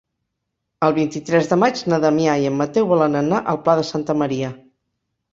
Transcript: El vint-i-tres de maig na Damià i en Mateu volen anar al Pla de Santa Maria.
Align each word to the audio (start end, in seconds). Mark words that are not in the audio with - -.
El 0.85 0.93
vint-i-tres 0.99 1.49
de 1.51 1.57
maig 1.63 1.81
na 1.93 1.99
Damià 2.05 2.37
i 2.43 2.47
en 2.51 2.57
Mateu 2.61 2.87
volen 2.93 3.19
anar 3.19 3.41
al 3.53 3.59
Pla 3.67 3.75
de 3.81 3.83
Santa 3.91 4.17
Maria. 4.23 4.49